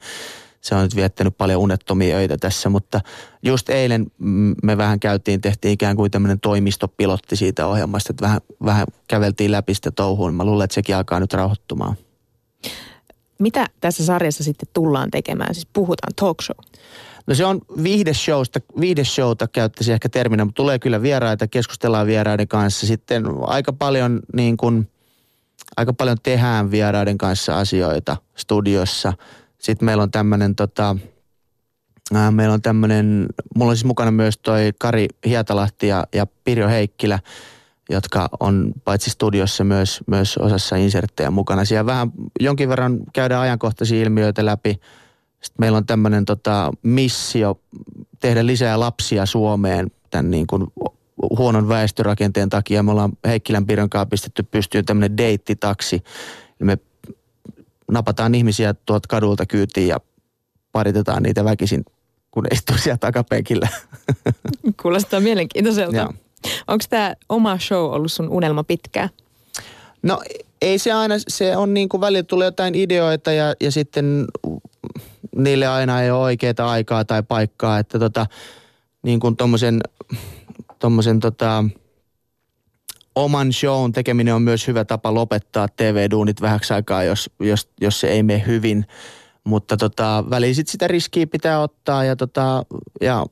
[0.67, 3.01] se on nyt viettänyt paljon unettomia öitä tässä, mutta
[3.43, 4.07] just eilen
[4.63, 9.75] me vähän käytiin, tehtiin ikään kuin tämmöinen toimistopilotti siitä ohjelmasta, että vähän, vähän käveltiin läpi
[9.75, 10.35] sitä touhuun.
[10.35, 11.97] Mä luulen, että sekin alkaa nyt rauhoittumaan.
[13.39, 15.55] Mitä tässä sarjassa sitten tullaan tekemään?
[15.55, 16.57] Siis puhutaan talk show.
[17.27, 22.87] No se on viihdeshowsta, viihdeshowta käyttäisi ehkä terminä, mutta tulee kyllä vieraita, keskustellaan vieraiden kanssa.
[22.87, 24.91] Sitten aika paljon niin kuin,
[25.77, 29.13] aika paljon tehdään vieraiden kanssa asioita studiossa–
[29.67, 30.97] sitten meillä on tämmöinen tota,
[32.31, 33.27] meillä on tämmöinen,
[33.57, 37.19] mulla on siis mukana myös toi Kari Hietalahti ja, ja Pirjo Heikkilä,
[37.91, 41.65] jotka on paitsi studiossa myös, myös osassa inserttejä mukana.
[41.65, 44.71] Siellä vähän jonkin verran käydään ajankohtaisia ilmiöitä läpi.
[45.41, 47.61] Sitten meillä on tämmöinen tota, missio
[48.21, 50.67] tehdä lisää lapsia Suomeen tämän niin kuin
[51.39, 52.83] huonon väestörakenteen takia.
[52.83, 56.03] Me ollaan Heikkilän Pirjon kanssa pistetty pystyyn tämmöinen deittitaksi.
[56.59, 56.79] Me
[57.91, 60.01] napataan ihmisiä tuolta kadulta kyytiin ja
[60.73, 61.85] paritetaan niitä väkisin,
[62.31, 63.69] kun istuu siellä takapenkillä.
[64.83, 66.15] Kuulostaa mielenkiintoiselta.
[66.69, 69.09] Onko tämä oma show ollut sun unelma pitkään?
[70.03, 70.23] No
[70.63, 74.25] ei se aina, se on niin kuin välillä tulee jotain ideoita ja, ja sitten
[75.37, 78.27] niille aina ei ole oikeaa aikaa tai paikkaa, että tota,
[79.03, 79.81] niin kuin tommosen,
[80.79, 81.65] tommosen tota,
[83.17, 88.09] oman shown tekeminen on myös hyvä tapa lopettaa TV-duunit vähäksi aikaa, jos, jos, jos se
[88.09, 88.87] ei mene hyvin.
[89.45, 92.65] Mutta tota, väliin sit sitä riskiä pitää ottaa ja, tota,
[93.01, 93.27] ja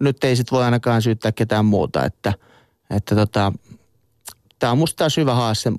[0.00, 2.32] nyt ei sit voi ainakaan syyttää ketään muuta, että,
[2.90, 3.52] että tota,
[4.58, 5.72] tämä on musta taas hyvä haaste.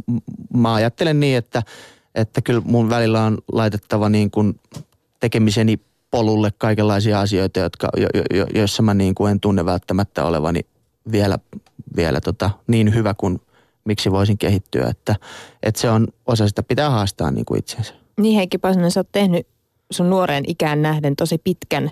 [0.53, 1.63] Mä ajattelen niin, että,
[2.15, 4.59] että kyllä mun välillä on laitettava niin kuin
[5.19, 5.79] tekemiseni
[6.11, 10.61] polulle kaikenlaisia asioita, jotka, jo, jo, joissa mä niin kuin en tunne välttämättä olevani
[11.11, 11.39] vielä,
[11.95, 13.41] vielä tota, niin hyvä kuin
[13.85, 14.87] miksi voisin kehittyä.
[14.87, 15.15] Että,
[15.63, 17.93] että se on osa sitä pitää haastaa niin kuin itsensä.
[18.17, 19.47] Niin Heikki Pasanen, sä oot tehnyt
[19.91, 21.91] sun nuoreen ikään nähden tosi pitkän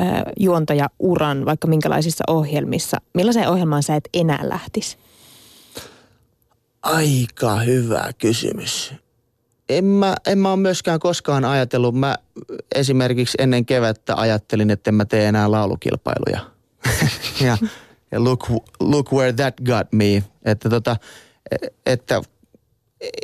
[0.00, 3.00] äh, juontajauran vaikka minkälaisissa ohjelmissa.
[3.14, 4.96] Millaiseen ohjelmaan sä et enää lähtisi?
[6.82, 8.94] Aika hyvä kysymys.
[9.68, 11.94] En mä, en mä ole myöskään koskaan ajatellut.
[11.94, 12.16] Mä
[12.74, 16.40] esimerkiksi ennen kevättä ajattelin, että en mä tee enää laulukilpailuja.
[17.46, 17.58] ja,
[18.12, 20.22] ja look, look where that got me.
[20.44, 20.96] Että, tota,
[21.86, 22.22] että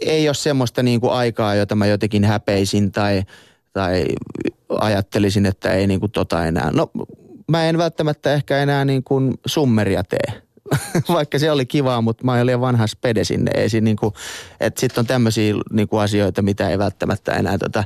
[0.02, 3.22] ei ole semmoista niin kuin aikaa, jota mä jotenkin häpeisin tai,
[3.72, 4.04] tai
[4.68, 6.70] ajattelisin, että ei niin kuin tota enää.
[6.72, 6.90] No
[7.48, 10.42] mä en välttämättä ehkä enää niin kuin summeria tee
[11.08, 13.50] vaikka se oli kivaa, mutta mä olin vanha spede sinne.
[13.54, 14.12] Ei siinä niinku,
[14.60, 17.84] että sitten on tämmöisiä niinku asioita, mitä ei välttämättä enää, tota,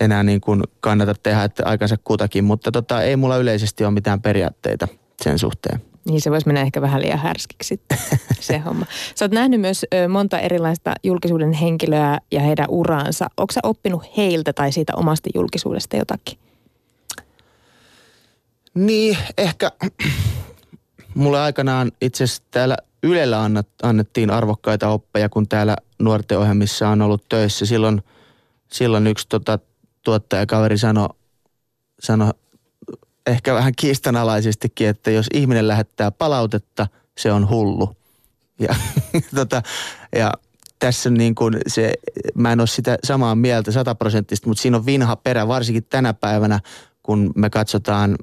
[0.00, 2.44] enää niinku kannata tehdä, että aikansa kutakin.
[2.44, 4.88] Mutta tota, ei mulla yleisesti ole mitään periaatteita
[5.22, 5.87] sen suhteen.
[6.08, 7.98] Niin se voisi mennä ehkä vähän liian härskiksi sitten,
[8.40, 8.86] se homma.
[9.14, 13.26] Sä oot nähnyt myös monta erilaista julkisuuden henkilöä ja heidän uraansa.
[13.36, 16.38] Onko sä oppinut heiltä tai siitä omasta julkisuudesta jotakin?
[18.74, 19.72] Niin, ehkä
[21.14, 23.50] mulle aikanaan itse asiassa täällä Ylellä
[23.82, 27.66] annettiin arvokkaita oppeja, kun täällä nuorten ohjelmissa on ollut töissä.
[27.66, 28.02] Silloin,
[28.72, 29.58] silloin yksi tota,
[30.02, 31.08] tuottajakaveri sanoi
[32.00, 32.32] sano
[33.28, 36.86] ehkä vähän kiistanalaisestikin, että jos ihminen lähettää palautetta,
[37.18, 37.96] se on hullu.
[38.60, 38.74] Ja,
[39.34, 39.62] tota,
[40.16, 40.32] ja
[40.78, 41.92] tässä niin kuin se,
[42.34, 46.60] mä en ole sitä samaa mieltä sataprosenttista, mutta siinä on vinha perä, varsinkin tänä päivänä,
[47.02, 48.16] kun me katsotaan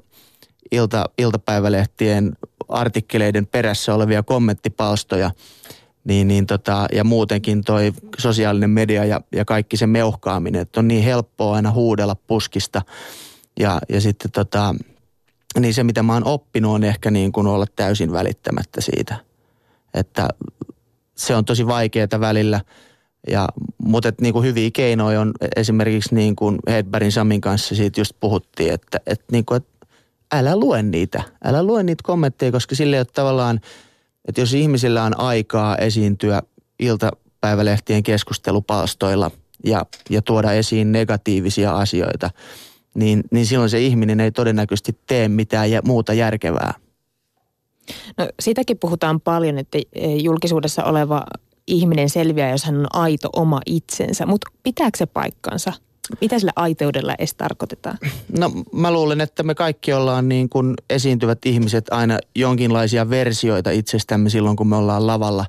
[0.72, 2.32] ilta, iltapäivälehtien
[2.68, 5.30] artikkeleiden perässä olevia kommenttipalstoja,
[6.04, 10.88] niin, niin tota, ja muutenkin toi sosiaalinen media ja, ja kaikki se meuhkaaminen, että on
[10.88, 12.82] niin helppoa aina huudella puskista.
[13.60, 14.74] Ja, ja sitten tota,
[15.60, 19.16] niin se mitä mä oon oppinut on ehkä niin kuin olla täysin välittämättä siitä.
[19.94, 20.28] Että
[21.16, 22.60] se on tosi vaikeaa välillä.
[23.30, 28.12] Ja, mutta et kuin hyviä keinoja on esimerkiksi niin kuin Hedbergin Samin kanssa siitä just
[28.20, 29.86] puhuttiin, että, että, niin kuin, että
[30.34, 31.22] älä lue niitä.
[31.44, 33.60] Älä lue niitä kommentteja, koska sille että tavallaan,
[34.28, 36.42] että jos ihmisillä on aikaa esiintyä
[36.78, 39.30] iltapäivälehtien keskustelupalstoilla
[39.64, 42.30] ja, ja tuoda esiin negatiivisia asioita,
[42.96, 46.74] niin, niin silloin se ihminen ei todennäköisesti tee mitään ja muuta järkevää.
[48.18, 49.78] No siitäkin puhutaan paljon, että
[50.22, 51.24] julkisuudessa oleva
[51.66, 55.72] ihminen selviää, jos hän on aito oma itsensä, mutta pitääkö se paikkansa?
[56.20, 57.98] Mitä sillä aiteudella edes tarkoitetaan?
[58.38, 64.30] No mä luulen, että me kaikki ollaan niin kuin esiintyvät ihmiset aina jonkinlaisia versioita itsestämme
[64.30, 65.46] silloin, kun me ollaan lavalla.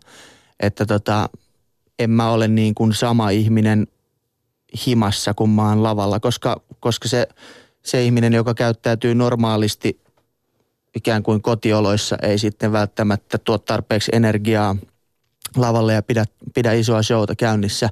[0.60, 1.30] Että tota,
[2.00, 3.88] en mä ole niin kuin sama ihminen
[4.86, 7.28] himassa, kun mä oon lavalla, koska, koska se,
[7.84, 10.02] se ihminen, joka käyttäytyy normaalisti
[10.96, 14.76] ikään kuin kotioloissa, ei sitten välttämättä tuo tarpeeksi energiaa–
[15.56, 16.26] lavalle ja pidä,
[16.56, 17.90] pidä isoa showta käynnissä.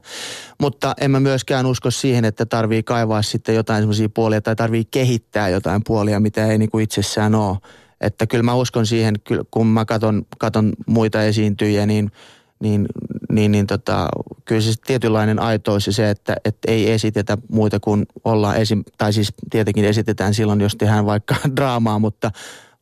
[0.60, 4.86] Mutta en mä myöskään usko siihen, että tarvii kaivaa sitten jotain semmoisia puolia tai tarvii
[4.86, 7.58] kehittää jotain puolia, mitä ei niinku itsessään ole.
[8.02, 9.16] Että kyllä mä uskon siihen,
[9.52, 12.12] kun mä katon, katon muita esiintyjiä, niin,
[12.60, 12.86] niin,
[13.32, 14.10] niin, niin tota,
[14.46, 19.34] kyllä se tietynlainen aitous se, että, että ei esitetä muita kuin ollaan esim, tai siis
[19.50, 22.32] tietenkin esitetään silloin, jos tehdään vaikka draamaa, mutta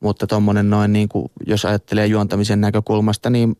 [0.04, 3.58] mutta tuommoinen noin niin kuin, jos ajattelee juontamisen näkökulmasta, niin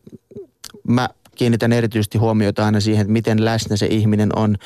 [0.88, 4.56] mä kiinnitän erityisesti huomiota aina siihen, että miten läsnä se ihminen on.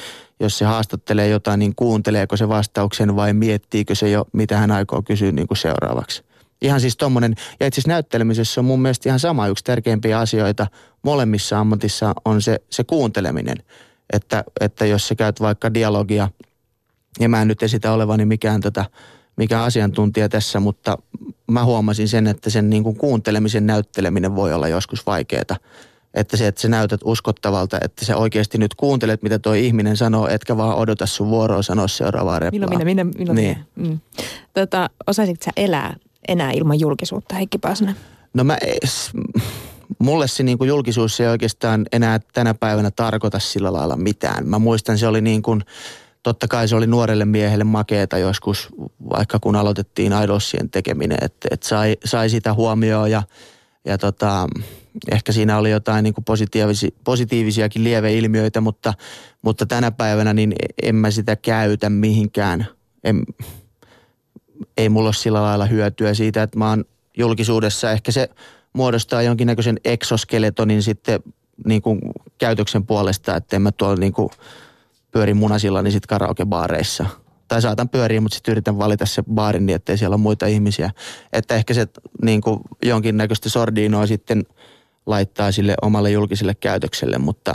[0.41, 5.03] Jos se haastattelee jotain, niin kuunteleeko se vastauksen vai miettiikö se jo, mitä hän aikoo
[5.03, 6.25] kysyä niin kuin seuraavaksi.
[6.62, 10.66] Ihan siis tommonen, ja itse asiassa näyttelemisessä on mun mielestä ihan sama yksi tärkeimpiä asioita
[11.03, 13.57] molemmissa ammatissa on se, se kuunteleminen.
[14.12, 16.29] Että, että jos sä käyt vaikka dialogia,
[17.21, 18.85] ja mä en nyt esitä olevani mikään, tota,
[19.37, 20.99] mikään asiantuntija tässä, mutta
[21.51, 25.57] mä huomasin sen, että sen niin kuin kuuntelemisen näytteleminen voi olla joskus vaikeaa
[26.14, 30.29] että se, että sä näytät uskottavalta, että sä oikeasti nyt kuuntelet, mitä tuo ihminen sanoo,
[30.29, 32.51] etkä vaan odota sun vuoroa sanoa seuraavaa replaa.
[32.51, 33.59] Milloin minä, minä, milloin niin.
[33.77, 33.88] minä.
[33.88, 34.01] Mm.
[34.55, 35.97] Tota, osaisitko sä elää
[36.29, 37.97] enää ilman julkisuutta, Heikki Paasonen?
[38.35, 38.59] No mä,
[39.99, 44.49] mulle se niin kuin julkisuus ei oikeastaan enää tänä päivänä tarkoita sillä lailla mitään.
[44.49, 45.62] Mä muistan, se oli niin kuin,
[46.23, 48.69] totta kai se oli nuorelle miehelle makeeta joskus,
[49.11, 53.23] vaikka kun aloitettiin Idolsien tekeminen, että, että sai, sai sitä huomioon ja,
[53.85, 54.49] ja tota,
[55.11, 58.95] ehkä siinä oli jotain niin kuin positiivisi, positiivisiakin lieveilmiöitä, mutta,
[59.43, 62.67] mutta tänä päivänä niin en mä sitä käytä mihinkään.
[63.05, 63.23] En,
[64.77, 66.85] ei mulla ole sillä lailla hyötyä siitä, että mä oon
[67.18, 67.90] julkisuudessa.
[67.90, 68.31] Ehkä se
[68.73, 71.21] muodostaa jonkinnäköisen eksoskeletonin sitten
[71.66, 72.01] niin kuin
[72.38, 74.29] käytöksen puolesta, että en mä tuolla niin kuin
[75.11, 77.07] pyöri munasilla niin sitten karaokebaareissa.
[77.49, 80.90] Tai saatan pyöriä, mutta sitten yritän valita se baarin niin, ettei siellä ole muita ihmisiä.
[81.33, 81.87] Että ehkä se
[82.23, 84.47] niin kuin jonkinnäköistä sordiinoa sitten
[85.07, 87.55] laittaa sille omalle julkiselle käytökselle, mutta,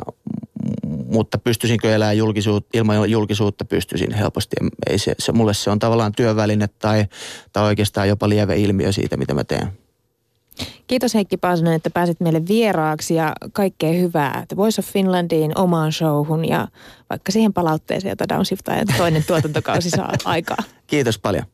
[1.14, 4.56] mutta pystyisinkö elämään julkisuutta, ilman julkisuutta pystyisin helposti.
[4.90, 7.06] Ei se, se, mulle se on tavallaan työväline tai,
[7.54, 9.68] tai oikeastaan jopa lieve ilmiö siitä, mitä mä teen.
[10.88, 15.92] Kiitos Heikki Paasonen, että pääsit meille vieraaksi ja kaikkea hyvää The Voice of Finlandiin omaan
[15.92, 16.68] showhun ja
[17.10, 18.66] vaikka siihen palautteeseen, jota Downshift
[18.98, 20.58] toinen tuotantokausi saa aikaa.
[20.88, 21.46] Kiitos paljon.